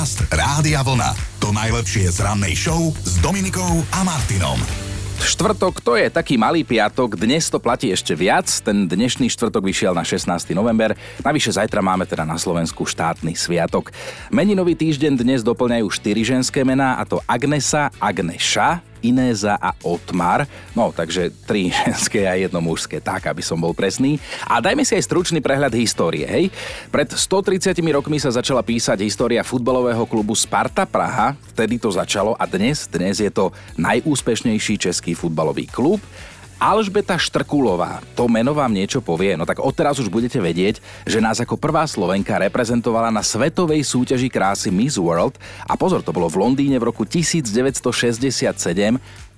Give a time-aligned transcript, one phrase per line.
[0.00, 1.12] Podcast Rádia Vlna.
[1.44, 4.56] To najlepšie z rannej show s Dominikou a Martinom.
[5.20, 9.92] Štvrtok to je taký malý piatok, dnes to platí ešte viac, ten dnešný štvrtok vyšiel
[9.92, 10.56] na 16.
[10.56, 13.92] november, navyše zajtra máme teda na Slovensku štátny sviatok.
[14.32, 20.46] Meninový týždeň dnes doplňajú 4 ženské mená a to Agnesa, Agneša, Inéza a Otmar.
[20.72, 24.20] No, takže tri ženské a jedno mužské, tak, aby som bol presný.
[24.46, 26.52] A dajme si aj stručný prehľad histórie, hej.
[26.88, 32.44] Pred 130 rokmi sa začala písať história futbalového klubu Sparta Praha, vtedy to začalo a
[32.46, 36.00] dnes, dnes je to najúspešnejší český futbalový klub.
[36.60, 41.40] Alžbeta Štrkulová, to meno vám niečo povie, no tak odteraz už budete vedieť, že nás
[41.40, 46.36] ako prvá Slovenka reprezentovala na svetovej súťaži krásy Miss World a pozor, to bolo v
[46.36, 47.80] Londýne v roku 1967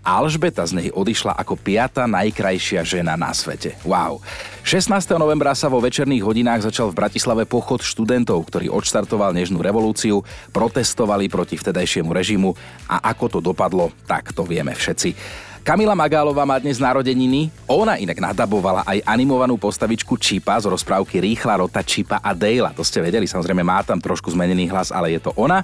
[0.03, 3.79] Alžbeta z nej odišla ako piata najkrajšia žena na svete.
[3.87, 4.19] Wow.
[4.67, 4.91] 16.
[5.15, 11.31] novembra sa vo večerných hodinách začal v Bratislave pochod študentov, ktorý odštartoval nežnú revolúciu, protestovali
[11.31, 12.51] proti vtedajšiemu režimu
[12.91, 15.15] a ako to dopadlo, tak to vieme všetci.
[15.63, 17.47] Kamila Magálová má dnes narodeniny.
[17.71, 22.75] Ona inak nadabovala aj animovanú postavičku Čipa z rozprávky Rýchla rota Čipa a Dale.
[22.75, 25.63] To ste vedeli, samozrejme má tam trošku zmenený hlas, ale je to ona.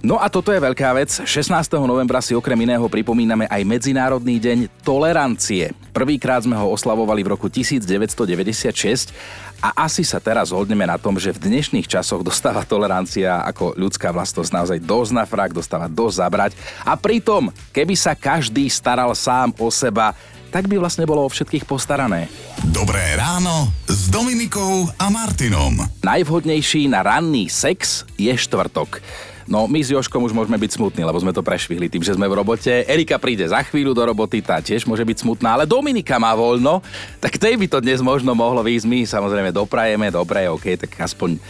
[0.00, 1.12] No a toto je veľká vec.
[1.28, 1.52] 16.
[1.84, 5.76] novembra si okrem iného pripomíname aj Medzinárodný deň tolerancie.
[5.92, 9.12] Prvýkrát sme ho oslavovali v roku 1996
[9.60, 14.08] a asi sa teraz zhodneme na tom, že v dnešných časoch dostáva tolerancia ako ľudská
[14.08, 16.50] vlastnosť naozaj dosť na frak, dostáva dosť zabrať.
[16.80, 20.16] A pritom, keby sa každý staral sám o seba,
[20.48, 22.32] tak by vlastne bolo o všetkých postarané.
[22.72, 25.76] Dobré ráno s Dominikou a Martinom.
[26.00, 29.04] Najvhodnejší na ranný sex je štvrtok.
[29.50, 32.30] No my s Joškom už môžeme byť smutní, lebo sme to prešvihli tým, že sme
[32.30, 32.86] v robote.
[32.86, 36.78] Erika príde za chvíľu do roboty, tá tiež môže byť smutná, ale Dominika má voľno,
[37.18, 38.86] tak tej by to dnes možno mohlo výjsť.
[38.86, 41.42] My samozrejme doprajeme, dobre, OK, tak aspoň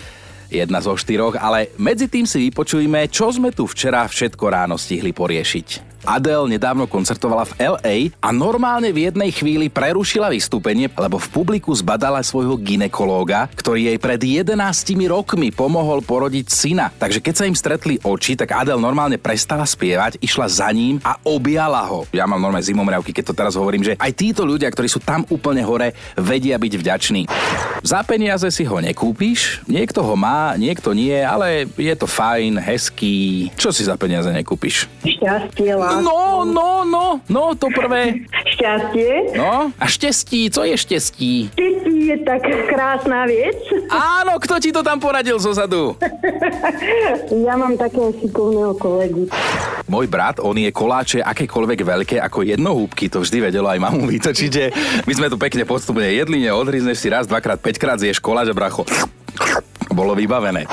[0.49, 5.13] jedna zo štyroch, ale medzi tým si vypočujme, čo sme tu včera všetko ráno stihli
[5.13, 5.90] poriešiť.
[6.05, 11.69] Adele nedávno koncertovala v LA a normálne v jednej chvíli prerušila vystúpenie, lebo v publiku
[11.77, 14.57] zbadala svojho ginekológa, ktorý jej pred 11
[15.09, 16.89] rokmi pomohol porodiť syna.
[16.97, 21.21] Takže keď sa im stretli oči, tak Adele normálne prestala spievať, išla za ním a
[21.29, 22.09] objala ho.
[22.17, 25.29] Ja mám normálne zimomriavky, keď to teraz hovorím, že aj títo ľudia, ktorí sú tam
[25.29, 27.23] úplne hore, vedia byť vďační.
[27.85, 33.49] Za peniaze si ho nekúpiš, niekto ho má, niekto nie, ale je to fajn, hezký.
[33.57, 34.89] Čo si za peniaze nekúpiš?
[35.01, 38.23] Šťastie, No, no, no, no, to prvé.
[38.55, 39.35] Šťastie.
[39.35, 41.33] No, a štestí, co je štestí?
[41.51, 43.59] Šťastie je tak krásna vec.
[43.91, 45.95] Áno, kto ti to tam poradil zo zadu?
[47.31, 49.27] Ja mám takého šikovného kolegu.
[49.87, 54.51] Môj brat, on je koláče akékoľvek veľké ako jednohúbky, to vždy vedelo aj mamu vytočiť,
[54.51, 54.65] že
[55.07, 58.87] my sme tu pekne postupne jedli, odrizneš si raz, dvakrát, päťkrát zješ koláč a bracho
[59.91, 60.65] bolo vybavené.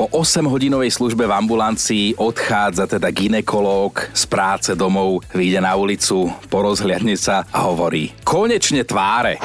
[0.00, 7.20] Po 8-hodinovej službe v ambulancii odchádza teda ginekológ z práce domov, vyjde na ulicu, porozhliadne
[7.20, 9.36] sa a hovorí konečne tváre.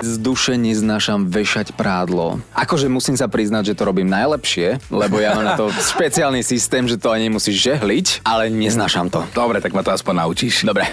[0.00, 2.40] Z duše neznášam vešať prádlo.
[2.56, 6.88] Akože musím sa priznať, že to robím najlepšie, lebo ja mám na to špeciálny systém,
[6.88, 9.20] že to ani nemusíš žehliť, ale neznášam to.
[9.36, 10.64] Dobre, tak ma to aspoň naučíš.
[10.64, 10.88] Dobre.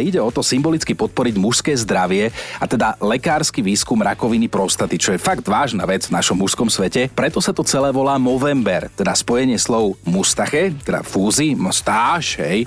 [0.00, 5.20] Ide o to symbolicky podporiť mužské zdravie a teda lekársky výskum rakoviny prostaty, čo je
[5.20, 7.12] fakt vážna vec v našom mužskom svete.
[7.12, 12.64] Preto sa to celé volá Movember, teda spojenie slov mustache, teda fúzi, mostáž, hej.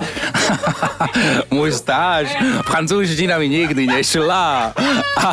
[1.57, 2.29] Mustáž.
[2.69, 4.75] Francúzština mi nikdy nešla.
[5.17, 5.27] A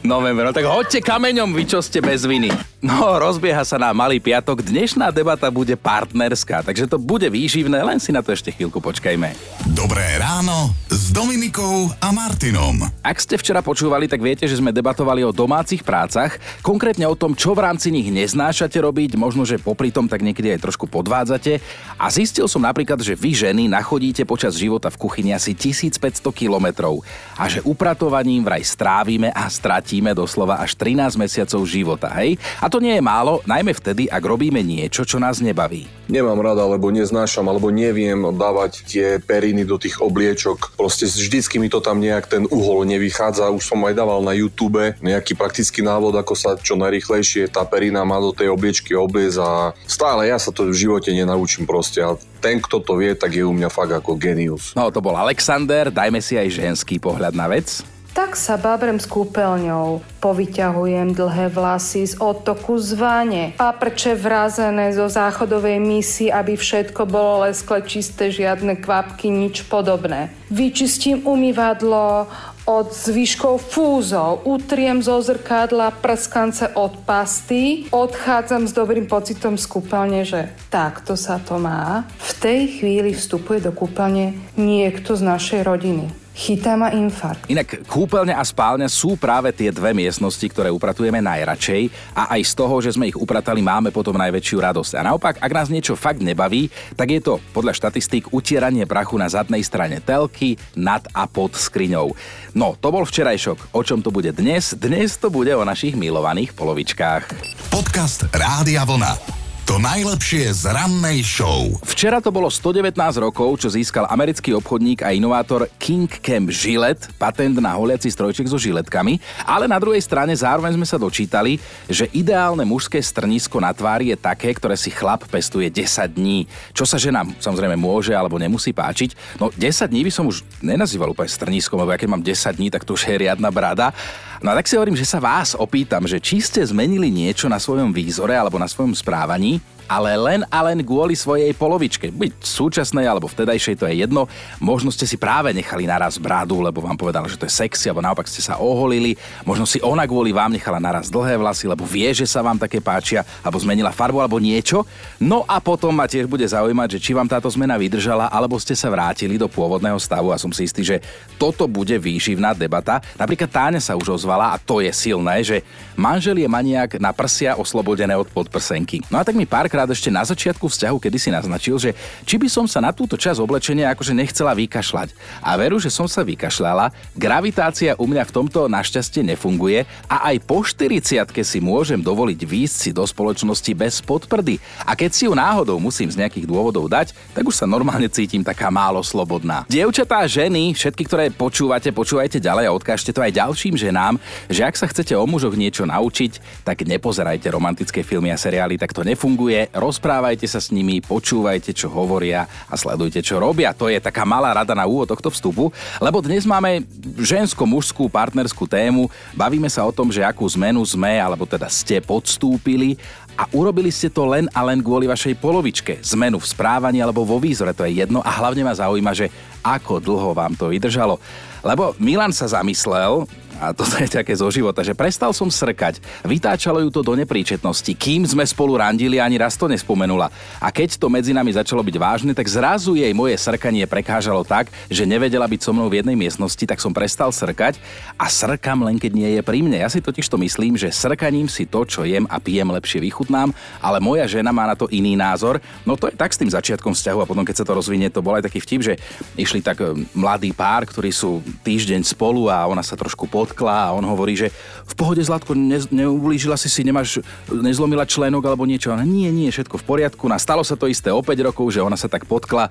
[0.00, 2.48] November, no tak hoďte kameňom, vy čo ste bez viny.
[2.78, 4.62] No, rozbieha sa na malý piatok.
[4.62, 9.34] Dnešná debata bude partnerská, takže to bude výživné, len si na to ešte chvíľku počkajme.
[9.74, 12.86] Dobré ráno s Dominikou a Martinom.
[13.02, 17.34] Ak ste včera počúvali, tak viete, že sme debatovali o domácich prácach, konkrétne o tom,
[17.34, 21.58] čo v rámci nich neznášate robiť, možno, že popri tom tak niekedy aj trošku podvádzate.
[21.98, 27.02] A zistil som napríklad, že vy ženy nachodíte počas života v kuchyni asi 1500 kilometrov
[27.34, 32.38] a že upratovaním vraj strávime a stratíme doslova až 13 mesiacov života, hej?
[32.62, 35.90] A to nie je málo, najmä vtedy, ak robíme niečo, čo nás nebaví.
[36.08, 40.72] Nemám rada, alebo neznášam, alebo neviem dávať tie periny do tých obliečok.
[40.78, 43.52] Proste vždycky mi to tam nejak ten uhol nevychádza.
[43.52, 48.06] Už som aj dával na YouTube nejaký praktický návod, ako sa čo najrychlejšie tá perina
[48.08, 52.00] má do tej obliečky obliez a stále ja sa to v živote nenaučím proste.
[52.00, 54.72] A ten, kto to vie, tak je u mňa fakt ako genius.
[54.72, 57.97] No to bol Alexander, dajme si aj ženský pohľad na vec.
[58.16, 65.78] Tak sa babrem s kúpeľňou, povyťahujem dlhé vlasy z otoku zvane, paprče vrazené zo záchodovej
[65.78, 70.34] misy, aby všetko bolo leskle čisté, žiadne kvapky, nič podobné.
[70.50, 72.26] Vyčistím umývadlo,
[72.68, 80.28] od zvyškov fúzov, utriem zo zrkadla prskance od pasty, odchádzam s dobrým pocitom z kúpeľne,
[80.28, 82.04] že takto sa to má.
[82.20, 87.50] V tej chvíli vstupuje do kúpeľne niekto z našej rodiny chytá ma infarkt.
[87.50, 92.52] Inak kúpeľňa a spálňa sú práve tie dve miestnosti, ktoré upratujeme najradšej a aj z
[92.54, 94.92] toho, že sme ich upratali, máme potom najväčšiu radosť.
[94.94, 99.26] A naopak, ak nás niečo fakt nebaví, tak je to podľa štatistík utieranie prachu na
[99.26, 102.14] zadnej strane telky, nad a pod skriňou.
[102.54, 103.74] No, to bol včerajšok.
[103.74, 104.78] O čom to bude dnes?
[104.78, 107.34] Dnes to bude o našich milovaných polovičkách.
[107.74, 109.37] Podcast Rádia Vlna.
[109.68, 111.68] To najlepšie z rannej show.
[111.84, 117.60] Včera to bolo 119 rokov, čo získal americký obchodník a inovátor King Cam Gillette, patent
[117.60, 122.64] na holiaci strojček so žiletkami, ale na druhej strane zároveň sme sa dočítali, že ideálne
[122.64, 127.36] mužské strnisko na tvári je také, ktoré si chlap pestuje 10 dní, čo sa ženám
[127.36, 129.36] samozrejme môže alebo nemusí páčiť.
[129.36, 132.72] No 10 dní by som už nenazýval úplne strniskom, lebo ja keď mám 10 dní,
[132.72, 133.92] tak to už je riadna brada.
[134.38, 137.58] No a tak si hovorím, že sa vás opýtam, že či ste zmenili niečo na
[137.58, 142.12] svojom výzore alebo na svojom správaní, money ale len a len kvôli svojej polovičke.
[142.12, 144.28] Byť súčasnej alebo vtedajšej, to je jedno.
[144.60, 148.04] Možno ste si práve nechali naraz bradu, lebo vám povedala, že to je sexy, alebo
[148.04, 149.16] naopak ste sa oholili.
[149.48, 152.84] Možno si ona kvôli vám nechala naraz dlhé vlasy, lebo vie, že sa vám také
[152.84, 154.84] páčia, alebo zmenila farbu, alebo niečo.
[155.16, 158.76] No a potom ma tiež bude zaujímať, že či vám táto zmena vydržala, alebo ste
[158.76, 161.00] sa vrátili do pôvodného stavu a som si istý, že
[161.40, 163.00] toto bude výživná debata.
[163.14, 165.62] Napríklad Táňa sa už ozvala a to je silné, že
[165.94, 169.06] manžel je maniak na prsia oslobodené od podprsenky.
[169.06, 171.94] No a tak mi párkrát tentokrát ešte na začiatku vzťahu, kedy si naznačil, že
[172.26, 175.14] či by som sa na túto časť oblečenia akože nechcela vykašľať.
[175.38, 180.42] A veru, že som sa vykašľala, gravitácia u mňa v tomto našťastie nefunguje a aj
[180.42, 184.58] po 40 si môžem dovoliť výjsť si do spoločnosti bez podprdy.
[184.82, 188.42] A keď si ju náhodou musím z nejakých dôvodov dať, tak už sa normálne cítim
[188.42, 189.62] taká málo slobodná.
[189.70, 194.18] Dievčatá, ženy, všetky, ktoré počúvate, počúvajte ďalej a odkážte to aj ďalším ženám,
[194.50, 198.90] že ak sa chcete o mužoch niečo naučiť, tak nepozerajte romantické filmy a seriály, tak
[198.90, 203.76] to nefunguje rozprávajte sa s nimi, počúvajte, čo hovoria a sledujte, čo robia.
[203.76, 206.84] To je taká malá rada na úvod tohto vstupu, lebo dnes máme
[207.18, 209.08] žensko-mužskú partnerskú tému.
[209.36, 213.00] Bavíme sa o tom, že akú zmenu sme, alebo teda ste podstúpili
[213.38, 216.02] a urobili ste to len a len kvôli vašej polovičke.
[216.02, 219.30] Zmenu v správaní alebo vo výzore, to je jedno a hlavne ma zaujíma, že
[219.62, 221.22] ako dlho vám to vydržalo.
[221.62, 223.26] Lebo Milan sa zamyslel,
[223.58, 227.90] a toto je také zo života, že prestal som srkať, vytáčalo ju to do nepríčetnosti,
[227.98, 230.30] kým sme spolu randili, ani raz to nespomenula.
[230.62, 234.70] A keď to medzi nami začalo byť vážne, tak zrazu jej moje srkanie prekážalo tak,
[234.86, 237.82] že nevedela byť so mnou v jednej miestnosti, tak som prestal srkať
[238.14, 239.82] a srkam len keď nie je pri mne.
[239.82, 243.50] Ja si totiž to myslím, že srkaním si to, čo jem a pijem, lepšie vychutnám,
[243.82, 245.58] ale moja žena má na to iný názor.
[245.82, 248.22] No to je tak s tým začiatkom vzťahu a potom keď sa to rozvinie, to
[248.22, 248.94] bol aj taký vtip, že
[249.34, 253.88] išli tak e, mladý pár, ktorí sú týždeň spolu a ona sa trošku pod potkla
[253.88, 254.52] a on hovorí, že
[254.84, 258.92] v pohode Zlatko, ne, neublížila si si, nemáš, nezlomila členok alebo niečo.
[258.92, 260.28] A nie, nie, všetko v poriadku.
[260.28, 262.68] Nastalo sa to isté o 5 rokov, že ona sa tak potkla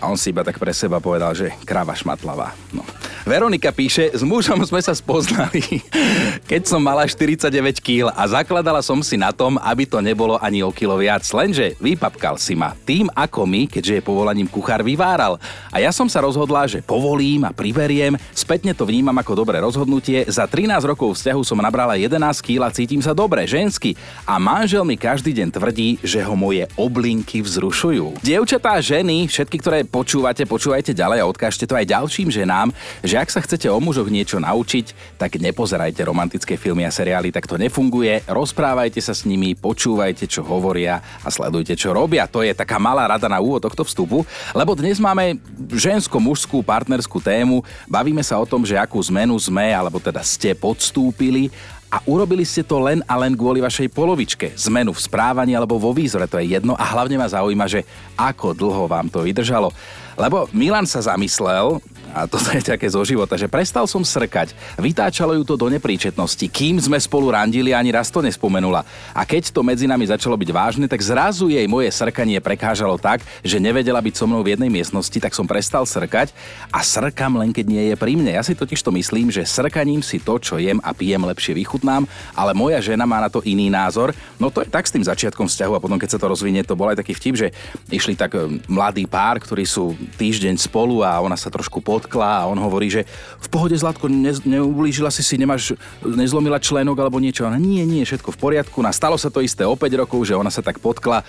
[0.00, 2.56] a on si iba tak pre seba povedal, že kráva šmatlavá.
[2.72, 2.80] No.
[3.28, 5.60] Veronika píše, s mužom sme sa spoznali,
[6.50, 7.52] keď som mala 49
[7.84, 11.76] kg a zakladala som si na tom, aby to nebolo ani o kilo viac, lenže
[11.76, 12.72] vypapkal si ma.
[12.88, 15.36] Tým ako my, keďže je povolaním kuchár, vyváral.
[15.68, 20.09] A ja som sa rozhodla, že povolím a priberiem, spätne to vnímam ako dobré rozhodnutie.
[20.26, 23.94] Za 13 rokov vzťahu som nabrala 11 kg cítim sa dobre, žensky.
[24.26, 28.18] A manžel mi každý deň tvrdí, že ho moje oblinky vzrušujú.
[28.18, 32.74] Dievčatá, ženy, všetky, ktoré počúvate, počúvajte ďalej a odkážte to aj ďalším ženám,
[33.06, 37.46] že ak sa chcete o mužoch niečo naučiť, tak nepozerajte romantické filmy a seriály, tak
[37.46, 38.26] to nefunguje.
[38.26, 42.26] Rozprávajte sa s nimi, počúvajte, čo hovoria a sledujte, čo robia.
[42.26, 44.26] To je taká malá rada na úvod tohto vstupu,
[44.56, 45.38] lebo dnes máme
[45.70, 47.62] žensko-mužskú partnerskú tému.
[47.86, 51.52] Bavíme sa o tom, že akú zmenu sme, alebo teda ste podstúpili
[51.90, 54.54] a urobili ste to len a len kvôli vašej polovičke.
[54.54, 57.82] Zmenu v správaní alebo vo výzore, to je jedno a hlavne ma zaujíma, že
[58.14, 59.74] ako dlho vám to vydržalo.
[60.14, 65.38] Lebo Milan sa zamyslel, a toto je také zo života, že prestal som srkať, vytáčalo
[65.38, 68.82] ju to do nepríčetnosti, kým sme spolu randili, ani raz to nespomenula.
[69.14, 73.22] A keď to medzi nami začalo byť vážne, tak zrazu jej moje srkanie prekážalo tak,
[73.46, 76.34] že nevedela byť so mnou v jednej miestnosti, tak som prestal srkať
[76.74, 78.34] a srkam len keď nie je pri mne.
[78.34, 82.06] Ja si totiž to myslím, že srkaním si to, čo jem a pijem, lepšie vychutnám,
[82.34, 84.10] ale moja žena má na to iný názor.
[84.36, 86.78] No to je tak s tým začiatkom vzťahu a potom keď sa to rozvinie, to
[86.78, 87.48] bol aj taký vtip, že
[87.90, 92.42] išli tak e, mladý pár, ktorí sú týždeň spolu a ona sa trošku pod potkla
[92.42, 93.04] a on hovorí, že
[93.44, 97.44] v pohode Zlatko, ne, neublížila si si, nemáš, nezlomila členok alebo niečo.
[97.44, 98.80] A nie, nie, všetko v poriadku.
[98.80, 101.20] Nastalo sa to isté o 5 rokov, že ona sa tak potkla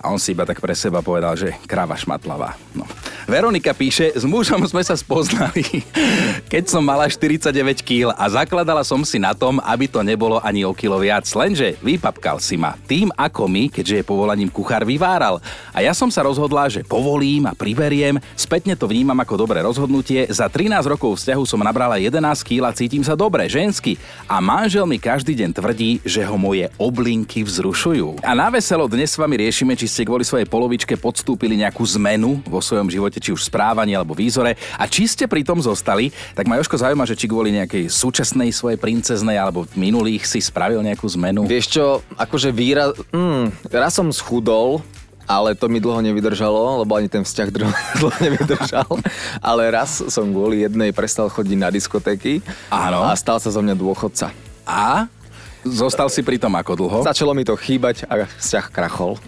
[0.00, 2.56] a on si iba tak pre seba povedal, že kráva šmatlavá.
[2.72, 2.88] No.
[3.28, 5.62] Veronika píše, s mužom sme sa spoznali,
[6.52, 7.52] keď som mala 49
[7.84, 11.76] kg a zakladala som si na tom, aby to nebolo ani o kilo viac, lenže
[11.84, 12.74] vypapkal si ma.
[12.88, 15.36] Tým ako my, keďže je povolaním kuchár, vyváral.
[15.76, 20.24] A ja som sa rozhodla, že povolím a priberiem, spätne to vnímam ako dobré rozhodnutie.
[20.32, 24.00] Za 13 rokov vzťahu som nabrala 11 kg a cítim sa dobre, žensky.
[24.24, 28.24] A manžel mi každý deň tvrdí, že ho moje oblinky vzrušujú.
[28.24, 32.38] A na veselo dnes s vami riešime, či ste kvôli svojej polovičke podstúpili nejakú zmenu
[32.46, 36.46] vo svojom živote, či už správaní alebo výzore a či ste pri tom zostali, tak
[36.46, 41.10] ma Joško zaujíma, že či kvôli nejakej súčasnej svojej princeznej alebo minulých si spravil nejakú
[41.18, 41.50] zmenu.
[41.50, 42.94] Vieš čo, akože výraz...
[43.10, 44.78] Mm, raz som schudol,
[45.30, 47.70] ale to mi dlho nevydržalo, lebo ani ten vzťah dlho,
[48.02, 48.90] dlho nevydržal.
[49.38, 53.06] Ale raz som kvôli jednej prestal chodiť na diskotéky Áno.
[53.06, 54.34] a stal sa zo mňa dôchodca.
[54.66, 55.06] A
[55.60, 56.98] Zostal si pri tom ako dlho?
[57.04, 59.20] Začalo mi to chýbať a vzťah krachol.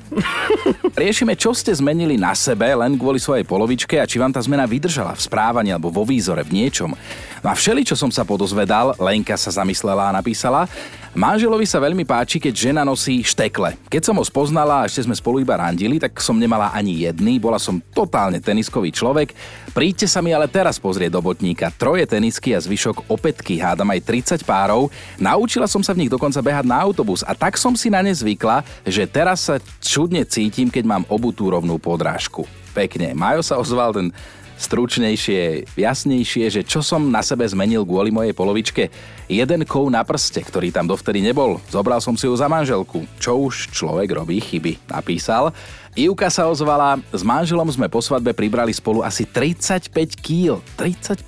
[1.02, 4.64] Riešime, čo ste zmenili na sebe len kvôli svojej polovičke a či vám tá zmena
[4.64, 6.96] vydržala v správaní alebo vo výzore, v niečom.
[7.44, 10.64] No a všeli, čo som sa podozvedal, Lenka sa zamyslela a napísala,
[11.12, 13.76] Manželovi sa veľmi páči, keď žena nosí štekle.
[13.92, 17.36] Keď som ho spoznala a ešte sme spolu iba randili, tak som nemala ani jedný,
[17.36, 19.36] bola som totálne teniskový človek.
[19.76, 21.68] Príďte sa mi ale teraz pozrieť do botníka.
[21.76, 24.00] Troje tenisky a zvyšok opätky, hádam aj
[24.40, 24.88] 30 párov.
[25.20, 28.14] Naučila som sa v nich dokonca behať na autobus a tak som si na ne
[28.14, 32.46] zvykla, že teraz sa čudne cítim, keď mám obutú rovnú podrážku.
[32.70, 33.10] Pekne.
[33.10, 34.14] Majo sa ozval ten
[34.54, 38.86] stručnejšie, jasnejšie, že čo som na sebe zmenil kvôli mojej polovičke.
[39.26, 41.58] Jeden kov na prste, ktorý tam dovtedy nebol.
[41.66, 43.02] Zobral som si ju za manželku.
[43.18, 45.50] Čo už človek robí chyby, napísal.
[45.92, 49.92] Ivka sa ozvala, s manželom sme po svadbe pribrali spolu asi 35
[50.24, 50.56] kg.
[50.80, 51.20] 35?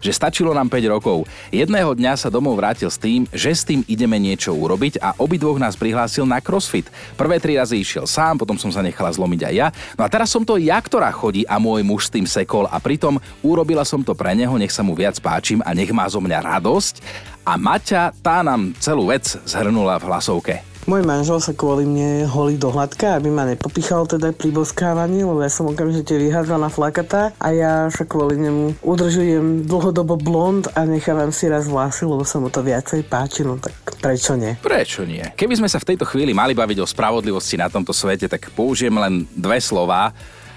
[0.00, 1.28] Že stačilo nám 5 rokov.
[1.52, 5.60] Jedného dňa sa domov vrátil s tým, že s tým ideme niečo urobiť a obidvoch
[5.60, 6.88] nás prihlásil na crossfit.
[7.12, 9.68] Prvé tri razy išiel sám, potom som sa nechala zlomiť aj ja.
[10.00, 12.80] No a teraz som to ja, ktorá chodí a môj muž s tým sekol a
[12.80, 16.24] pritom urobila som to pre neho, nech sa mu viac páčim a nech má zo
[16.24, 17.04] mňa radosť.
[17.44, 20.69] A Maťa, tá nám celú vec zhrnula v hlasovke.
[20.90, 25.38] Môj manžel sa kvôli mne holí do hladka, aby ma nepopichal teda pri boskávaní, lebo
[25.38, 31.30] ja som okamžite vyhádzaná flakata a ja sa kvôli nemu udržujem dlhodobo blond a nechávam
[31.30, 33.70] si raz vlasy, lebo sa mu to viacej páči, no tak
[34.02, 34.58] prečo nie?
[34.58, 35.22] Prečo nie?
[35.38, 38.98] Keby sme sa v tejto chvíli mali baviť o spravodlivosti na tomto svete, tak použijem
[38.98, 40.10] len dve slova.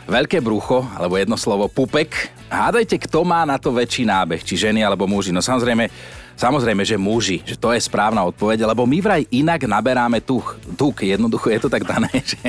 [0.03, 2.31] Veľké brucho, alebo jedno slovo pupek.
[2.51, 5.31] Hádajte, kto má na to väčší nábeh, či ženy alebo muži.
[5.31, 5.87] No samozrejme,
[6.33, 10.57] Samozrejme, že muži, že to je správna odpoveď, lebo my vraj inak naberáme tuch.
[10.73, 12.41] Tuk, jednoducho je to tak dané, že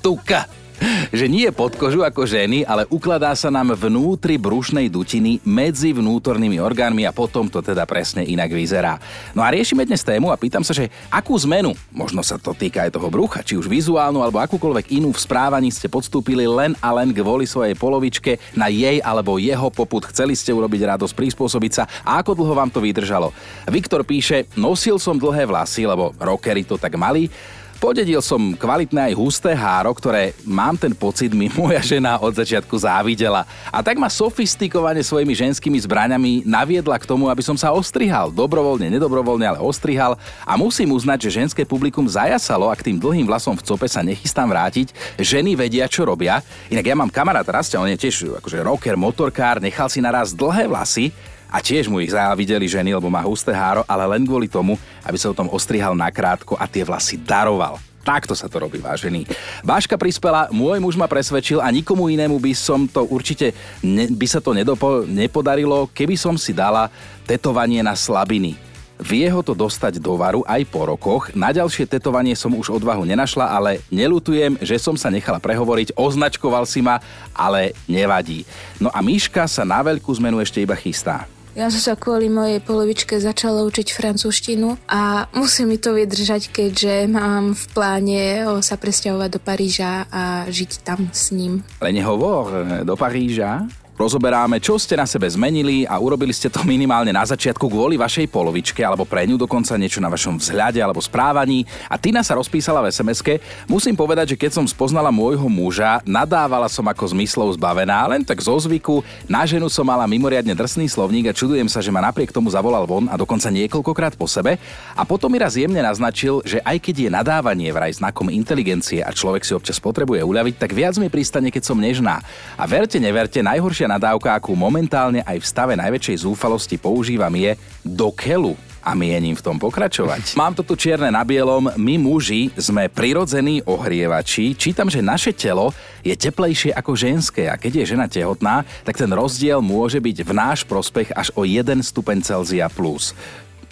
[0.00, 0.48] tuka
[1.18, 6.60] že nie pod kožu ako ženy, ale ukladá sa nám vnútri brušnej dutiny medzi vnútornými
[6.60, 8.98] orgánmi a potom to teda presne inak vyzerá.
[9.32, 12.84] No a riešime dnes tému a pýtam sa, že akú zmenu, možno sa to týka
[12.84, 16.92] aj toho brucha, či už vizuálnu alebo akúkoľvek inú v správaní ste podstúpili len a
[16.92, 20.04] len kvôli svojej polovičke na jej alebo jeho poput.
[20.08, 23.32] Chceli ste urobiť radosť, prispôsobiť sa a ako dlho vám to vydržalo.
[23.68, 27.28] Viktor píše, nosil som dlhé vlasy, lebo rockery to tak mali,
[27.76, 32.72] Podedil som kvalitné aj husté háro, ktoré mám ten pocit mi moja žena od začiatku
[32.72, 33.44] závidela.
[33.68, 38.32] A tak ma sofistikovane svojimi ženskými zbraňami naviedla k tomu, aby som sa ostrihal.
[38.32, 40.16] Dobrovoľne, nedobrovoľne, ale ostrihal.
[40.48, 44.00] A musím uznať, že ženské publikum zajasalo a k tým dlhým vlasom v cope sa
[44.00, 44.96] nechystám vrátiť.
[45.20, 46.40] Ženy vedia, čo robia.
[46.72, 50.64] Inak ja mám kamaráta Rastia, on je tiež akože rocker, motorkár, nechal si naraz dlhé
[50.64, 51.12] vlasy
[51.50, 54.74] a tiež mu ich závideli ženy, lebo má husté háro, ale len kvôli tomu,
[55.06, 57.78] aby sa o tom ostrihal nakrátko a tie vlasy daroval.
[58.06, 59.26] Takto sa to robí, vážený.
[59.66, 63.50] Váška prispela, môj muž ma presvedčil a nikomu inému by som to určite,
[63.82, 66.86] ne, by sa to nedopo, nepodarilo, keby som si dala
[67.26, 68.54] tetovanie na slabiny.
[68.96, 71.28] Vie ho to dostať do varu aj po rokoch.
[71.36, 76.64] Na ďalšie tetovanie som už odvahu nenašla, ale nelutujem, že som sa nechala prehovoriť, označkoval
[76.64, 77.02] si ma,
[77.34, 78.48] ale nevadí.
[78.80, 81.28] No a Míška sa na veľkú zmenu ešte iba chystá.
[81.56, 87.08] Ja som sa kvôli mojej polovičke začala učiť francúzštinu a musím mi to vydržať, keďže
[87.08, 91.64] mám v pláne sa presťahovať do Paríža a žiť tam s ním.
[91.80, 92.52] Ale nehovor,
[92.84, 93.64] do Paríža?
[93.96, 98.28] Rozoberáme, čo ste na sebe zmenili a urobili ste to minimálne na začiatku kvôli vašej
[98.28, 101.64] polovičke alebo pre ňu dokonca niečo na vašom vzhľade alebo správaní.
[101.88, 106.68] A Tina sa rozpísala v sms Musím povedať, že keď som spoznala môjho muža, nadávala
[106.68, 109.00] som ako zmyslov zbavená, len tak zo zvyku.
[109.32, 112.84] Na ženu som mala mimoriadne drsný slovník a čudujem sa, že ma napriek tomu zavolal
[112.84, 114.60] von a dokonca niekoľkokrát po sebe.
[114.92, 119.08] A potom mi raz jemne naznačil, že aj keď je nadávanie vraj znakom inteligencie a
[119.08, 122.20] človek si občas potrebuje uľaviť, tak viac mi pristane, keď som nežná.
[122.60, 128.10] A verte, neverte, najhoršia nadávka, akú momentálne aj v stave najväčšej zúfalosti používam je do
[128.12, 128.54] kelu.
[128.86, 130.30] a mienim v tom pokračovať.
[130.38, 134.54] Mám to tu čierne na bielom, my muži sme prirodzení ohrievači.
[134.54, 135.74] Čítam, že naše telo
[136.06, 140.30] je teplejšie ako ženské a keď je žena tehotná, tak ten rozdiel môže byť v
[140.30, 143.10] náš prospech až o 1 stupeň Celzia plus.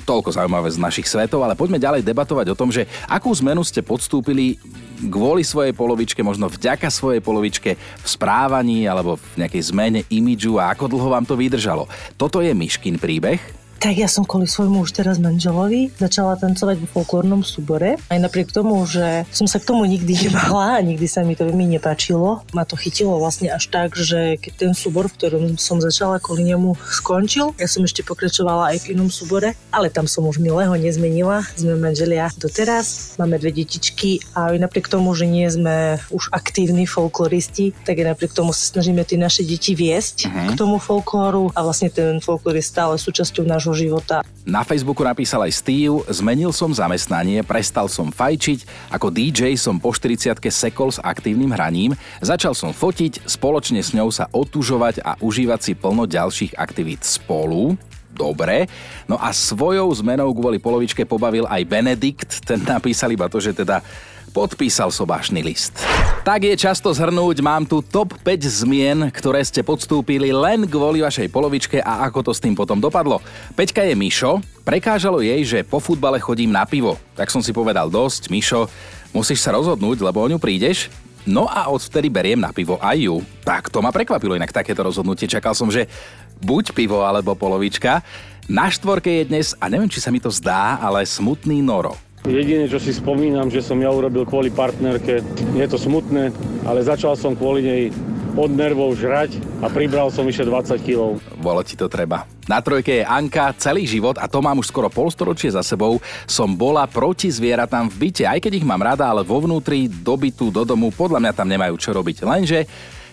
[0.05, 3.81] Toľko zaujímavé z našich svetov, ale poďme ďalej debatovať o tom, že akú zmenu ste
[3.81, 4.61] podstúpili
[5.09, 10.77] kvôli svojej polovičke, možno vďaka svojej polovičke v správaní alebo v nejakej zmene imidžu a
[10.77, 11.89] ako dlho vám to vydržalo.
[12.21, 13.41] Toto je Myškin príbeh,
[13.79, 17.97] tak ja som kvôli svojmu už teraz manželovi začala tancovať vo folklórnom súbore.
[18.11, 21.47] Aj napriek tomu, že som sa k tomu nikdy nemala a nikdy sa mi to
[21.55, 22.43] mi nepáčilo.
[22.53, 26.49] Ma to chytilo vlastne až tak, že keď ten súbor, v ktorom som začala kvôli
[26.51, 30.75] nemu skončil, ja som ešte pokračovala aj v inom súbore, ale tam som už milého
[30.75, 31.47] nezmenila.
[31.55, 36.85] Sme manželia doteraz, máme dve detičky a aj napriek tomu, že nie sme už aktívni
[36.85, 40.49] folkloristi, tak aj napriek tomu sa snažíme tie naše deti viesť uh-huh.
[40.53, 44.21] k tomu folklóru a vlastne ten folklór je stále súčasťou nášho života.
[44.45, 49.95] Na Facebooku napísal aj Steve, zmenil som zamestnanie, prestal som fajčiť, ako DJ som po
[49.95, 55.61] 40 sekol s aktívnym hraním, začal som fotiť, spoločne s ňou sa otužovať a užívať
[55.63, 57.79] si plno ďalších aktivít spolu,
[58.15, 58.71] dobre.
[59.11, 63.83] No a svojou zmenou kvôli polovičke pobavil aj Benedikt, ten napísal iba to, že teda
[64.35, 65.79] podpísal sobášny list.
[66.27, 71.31] Tak je často zhrnúť, mám tu top 5 zmien, ktoré ste podstúpili len kvôli vašej
[71.31, 73.23] polovičke a ako to s tým potom dopadlo.
[73.55, 76.99] Peťka je Mišo, prekážalo jej, že po futbale chodím na pivo.
[77.15, 78.67] Tak som si povedal dosť, Mišo,
[79.15, 80.91] musíš sa rozhodnúť, lebo o ňu prídeš.
[81.25, 83.23] No a odvtedy beriem na pivo aj ju.
[83.47, 85.25] Tak to ma prekvapilo inak takéto rozhodnutie.
[85.25, 85.89] Čakal som, že
[86.45, 88.05] buď pivo alebo polovička.
[88.45, 91.97] Na štvorke je dnes, a neviem, či sa mi to zdá, ale smutný Noro.
[92.25, 95.21] Jediné, čo si spomínam, že som ja urobil kvôli partnerke,
[95.61, 96.33] je to smutné,
[96.65, 97.83] ale začal som kvôli nej
[98.33, 101.21] od nervov žrať a pribral som vyše 20 kg.
[101.37, 102.25] Bolo ti to treba.
[102.49, 106.49] Na trojke je Anka, celý život, a to mám už skoro polstoročie za sebou, som
[106.57, 110.49] bola proti zvieratám v byte, aj keď ich mám rada, ale vo vnútri, do bytu,
[110.49, 112.25] do domu, podľa mňa tam nemajú čo robiť.
[112.25, 112.65] Lenže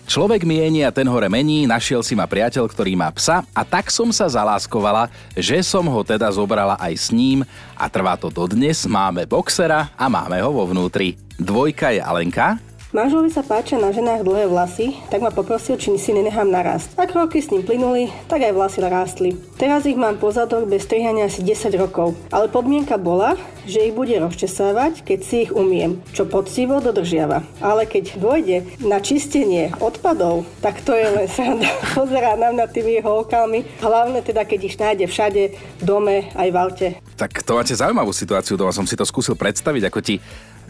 [0.02, 3.86] Človek mieni a ten hore mení, našiel si ma priateľ, ktorý má psa a tak
[3.86, 5.06] som sa zaláskovala,
[5.38, 7.46] že som ho teda zobrala aj s ním
[7.78, 11.14] a trvá to dodnes, máme boxera a máme ho vo vnútri.
[11.38, 12.58] Dvojka je Alenka,
[12.92, 16.92] Manželovi sa páčia na ženách dlhé vlasy, tak ma poprosil, či si nenechám narast.
[17.00, 19.30] Ak roky s ním plynuli, tak aj vlasy rástli.
[19.56, 24.12] Teraz ich mám pozadok bez strihania asi 10 rokov, ale podmienka bola, že ich bude
[24.20, 27.40] rozčesávať, keď si ich umiem, čo poctivo dodržiava.
[27.64, 31.72] Ale keď dôjde na čistenie odpadov, tak to je len sranda.
[31.96, 35.42] Pozerá nám nad tými jeho okálmi, hlavne teda, keď ich nájde všade,
[35.80, 36.88] v dome, aj v aute.
[37.16, 40.20] Tak to máte zaujímavú situáciu, doma som si to skúsil predstaviť, ako ti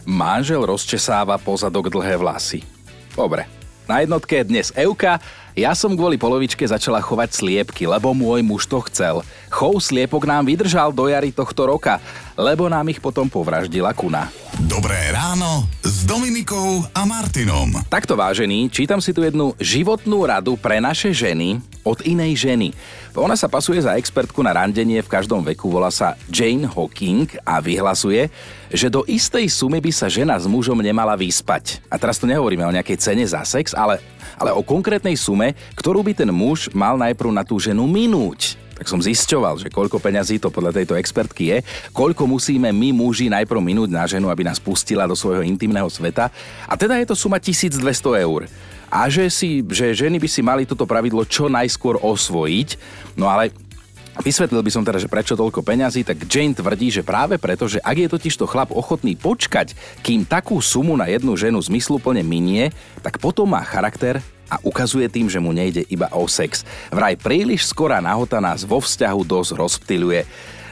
[0.03, 2.63] Manžel rozčesáva pozadok dlhé vlasy.
[3.15, 3.47] Dobre.
[3.83, 5.19] Na jednotke je dnes Euka.
[5.53, 9.21] Ja som kvôli polovičke začala chovať sliepky, lebo môj muž to chcel.
[9.53, 12.01] Chov sliepok nám vydržal do jary tohto roka,
[12.33, 14.31] lebo nám ich potom povraždila kuna.
[14.65, 17.69] Dobré ráno s Dominikou a Martinom.
[17.85, 22.73] Takto vážený, čítam si tu jednu životnú radu pre naše ženy od inej ženy.
[23.13, 27.61] Ona sa pasuje za expertku na randenie v každom veku, volá sa Jane Hawking a
[27.61, 28.31] vyhlasuje,
[28.73, 31.79] že do istej sumy by sa žena s mužom nemala vyspať.
[31.87, 34.01] A teraz tu nehovoríme o nejakej cene za sex, ale,
[34.35, 38.89] ale o konkrétnej sume, ktorú by ten muž mal najprv na tú ženu minúť tak
[38.89, 41.57] som zisťoval, že koľko peňazí to podľa tejto expertky je,
[41.93, 46.33] koľko musíme my muži najprv minúť na ženu, aby nás pustila do svojho intimného sveta.
[46.65, 47.79] A teda je to suma 1200
[48.25, 48.49] eur.
[48.93, 52.77] A že, si, že ženy by si mali toto pravidlo čo najskôr osvojiť.
[53.17, 53.55] No ale
[54.21, 57.81] Vysvetlil by som teda, že prečo toľko peňazí, tak Jane tvrdí, že práve preto, že
[57.81, 59.73] ak je totiž to chlap ochotný počkať,
[60.05, 62.69] kým takú sumu na jednu ženu zmysluplne minie,
[63.01, 64.21] tak potom má charakter
[64.53, 66.61] a ukazuje tým, že mu nejde iba o sex.
[66.93, 70.21] Vraj príliš skorá nahota nás vo vzťahu dosť rozptýluje.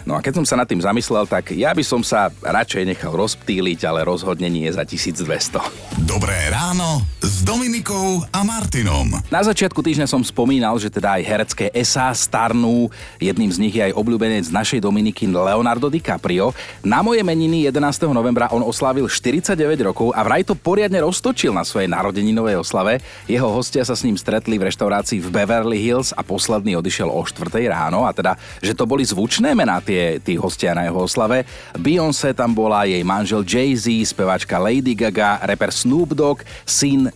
[0.05, 3.13] No a keď som sa nad tým zamyslel, tak ja by som sa radšej nechal
[3.13, 5.61] rozptýliť, ale rozhodne nie za 1200.
[6.09, 9.15] Dobré ráno s Dominikou a Martinom.
[9.31, 12.91] Na začiatku týždňa som spomínal, že teda aj herecké SA starnú.
[13.15, 16.51] Jedným z nich je aj obľúbenec našej Dominiky Leonardo DiCaprio.
[16.83, 18.11] Na moje meniny 11.
[18.11, 19.55] novembra on oslávil 49
[19.87, 22.99] rokov a vraj to poriadne roztočil na svojej narodeninovej oslave.
[23.23, 27.23] Jeho hostia sa s ním stretli v reštaurácii v Beverly Hills a posledný odišiel o
[27.23, 27.55] 4.
[27.71, 31.47] ráno a teda, že to boli zvučné mená tie, tí hostia na jeho oslave.
[31.79, 37.07] Beyoncé tam bola, jej manžel Jay-Z, speváčka Lady Gaga, rapper Snoop Dogg, syn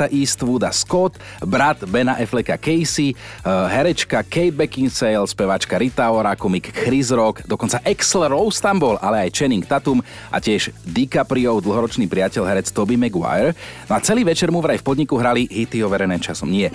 [0.00, 6.72] Clinta Eastwooda Scott, brat Bena Afflecka Casey, eh, herečka Kate Beckinsale, speváčka Rita Ora, komik
[6.72, 10.00] Chris Rock, dokonca Axel Rose tam bol, ale aj Channing Tatum
[10.32, 13.52] a tiež DiCaprio, dlhoročný priateľ herec Toby Maguire.
[13.92, 16.48] No a celý večer mu vraj v podniku hrali hity overené časom.
[16.48, 16.72] Nie,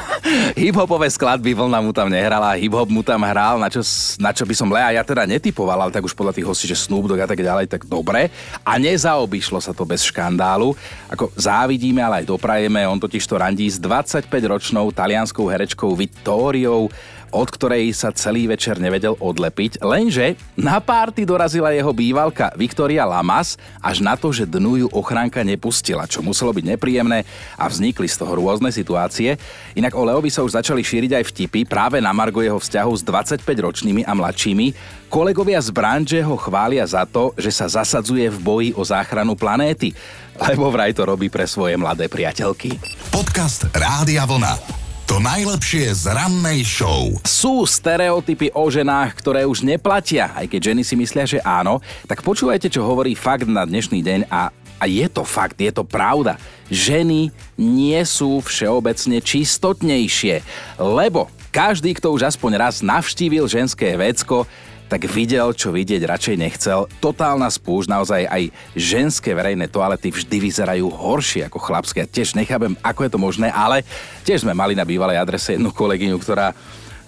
[0.58, 3.86] hip-hopové skladby vlna mu tam nehrala, hip-hop mu tam hral, na čo,
[4.18, 6.74] na čo by som Lea ja teda netypoval, ale tak už podľa tých hostí, že
[6.74, 8.34] Snoop Dogg a tak ďalej, tak dobre.
[8.66, 10.74] A nezaobišlo sa to bez škandálu.
[11.06, 16.88] Ako závidíme, ale aj doprajeme, on totiž to randí s 25-ročnou talianskou herečkou Vittoriou,
[17.30, 23.60] od ktorej sa celý večer nevedel odlepiť, lenže na párty dorazila jeho bývalka Viktoria Lamas
[23.78, 27.24] až na to, že dnu ju ochránka nepustila, čo muselo byť nepríjemné
[27.56, 29.36] a vznikli z toho rôzne situácie.
[29.76, 33.02] Inak o Leovi sa už začali šíriť aj vtipy práve na Margo jeho vzťahu s
[33.04, 34.66] 25-ročnými a mladšími.
[35.08, 39.96] Kolegovia z branže ho chvália za to, že sa zasadzuje v boji o záchranu planéty,
[40.36, 42.76] lebo vraj to robí pre svoje mladé priateľky.
[43.08, 44.87] Podcast Rádia Vlna.
[45.08, 47.16] To najlepšie z rannej show.
[47.24, 51.80] Sú stereotypy o ženách, ktoré už neplatia, aj keď ženy si myslia, že áno.
[52.04, 55.80] Tak počúvajte, čo hovorí fakt na dnešný deň a a je to fakt, je to
[55.80, 56.36] pravda.
[56.68, 60.44] Ženy nie sú všeobecne čistotnejšie,
[60.76, 64.44] lebo každý, kto už aspoň raz navštívil ženské vecko,
[64.88, 66.88] tak videl, čo vidieť radšej nechcel.
[66.98, 72.08] Totálna spúž, naozaj aj ženské verejné toalety vždy vyzerajú horšie ako chlapské.
[72.08, 73.84] Tiež nechápem, ako je to možné, ale
[74.24, 76.56] tiež sme mali na bývalej adrese jednu kolegyňu, ktorá,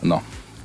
[0.05, 0.21] no,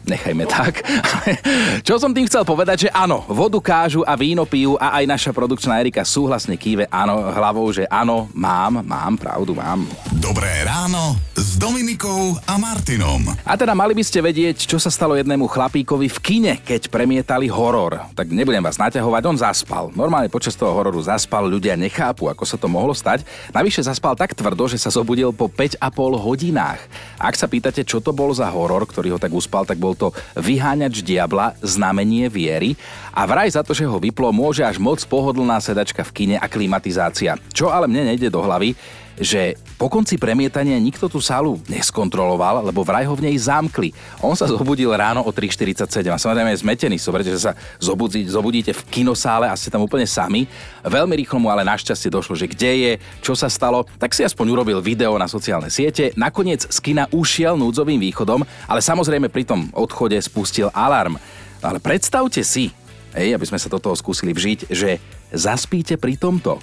[0.05, 0.85] nechajme tak.
[1.87, 5.31] Čo som tým chcel povedať, že áno, vodu kážu a víno pijú a aj naša
[5.33, 9.87] produkčná Erika súhlasne kýve áno, hlavou, že áno, mám, mám pravdu, mám.
[10.21, 11.17] Dobré ráno
[11.55, 13.31] Dominikou a Martinom.
[13.47, 17.47] A teda mali by ste vedieť, čo sa stalo jednému chlapíkovi v kine, keď premietali
[17.47, 18.11] horor.
[18.11, 19.87] Tak nebudem vás naťahovať, on zaspal.
[19.95, 23.23] Normálne počas toho hororu zaspal, ľudia nechápu, ako sa to mohlo stať.
[23.55, 25.79] Navyše zaspal tak tvrdo, že sa zobudil po 5,5
[26.19, 26.83] hodinách.
[27.15, 30.11] Ak sa pýtate, čo to bol za horor, ktorý ho tak uspal, tak bol to
[30.35, 32.75] Vyháňač diabla, znamenie viery
[33.15, 36.51] a vraj za to, že ho vyplo, môže až moc pohodlná sedačka v kine a
[36.51, 37.39] klimatizácia.
[37.55, 38.75] Čo ale mne nejde do hlavy,
[39.15, 43.95] že po konci premietania nikto tú sálu neskontroloval, lebo vraj ho v nej zamkli.
[44.19, 46.95] On sa zobudil ráno o 3.47 a samozrejme je zmetený.
[46.99, 50.47] Soberte, že sa zobudí, zobudíte v kinosále a ste tam úplne sami.
[50.83, 52.91] Veľmi rýchlo mu ale našťastie došlo, že kde je,
[53.23, 56.11] čo sa stalo, tak si aspoň urobil video na sociálne siete.
[56.19, 61.15] Nakoniec z kina ušiel núdzovým východom, ale samozrejme pri tom odchode spustil alarm.
[61.63, 62.69] Ale predstavte si,
[63.15, 64.99] hej, aby sme sa do toho skúsili vžiť, že
[65.31, 66.59] zaspíte pri tomto.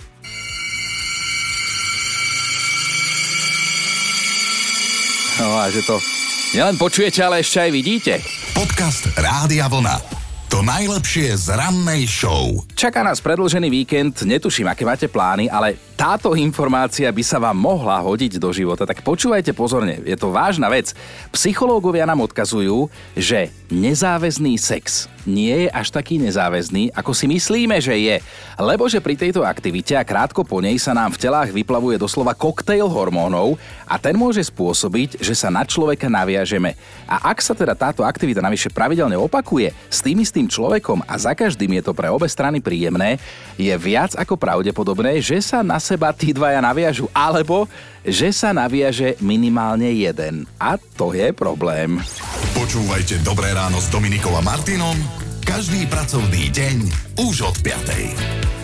[5.40, 5.96] No a že to
[6.52, 8.12] nielen počujete, ale ešte aj vidíte.
[8.52, 10.21] Podcast Rádia Vlna.
[10.52, 12.60] To najlepšie z rannej show.
[12.76, 17.96] Čaká nás predlžený víkend, netuším, aké máte plány, ale táto informácia by sa vám mohla
[18.04, 20.92] hodiť do života, tak počúvajte pozorne, je to vážna vec.
[21.32, 27.94] Psychológovia nám odkazujú, že nezáväzný sex nie je až taký nezáväzný, ako si myslíme, že
[27.94, 28.16] je.
[28.58, 32.34] Lebo že pri tejto aktivite a krátko po nej sa nám v telách vyplavuje doslova
[32.34, 33.54] koktejl hormónov
[33.86, 36.74] a ten môže spôsobiť, že sa na človeka naviažeme.
[37.06, 41.34] A ak sa teda táto aktivita navyše pravidelne opakuje s tým istým človekom a za
[41.34, 43.18] každým je to pre obe strany príjemné,
[43.58, 47.66] je viac ako pravdepodobné, že sa na seba tí dvaja naviažu, alebo
[48.02, 50.46] že sa naviaže minimálne jeden.
[50.58, 51.98] A to je problém.
[52.56, 54.96] Počúvajte Dobré ráno s Dominikom a Martinom
[55.42, 56.76] každý pracovný deň
[57.18, 58.61] už od 5.